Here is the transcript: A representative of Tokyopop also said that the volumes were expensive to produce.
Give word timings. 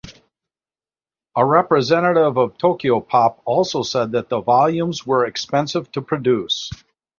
A 1.35 1.45
representative 1.45 2.35
of 2.35 2.57
Tokyopop 2.57 3.39
also 3.45 3.83
said 3.83 4.13
that 4.13 4.29
the 4.29 4.41
volumes 4.41 5.05
were 5.05 5.27
expensive 5.27 5.91
to 5.91 6.01
produce. 6.01 6.71